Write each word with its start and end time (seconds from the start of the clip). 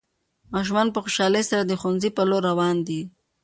ماشومان 0.53 0.87
په 0.91 0.99
خوشحالۍ 1.03 1.43
سره 1.49 1.63
د 1.65 1.71
ښوونځي 1.79 2.09
په 2.17 2.21
لور 2.29 2.41
روان 2.51 2.77
دي. 2.87 3.01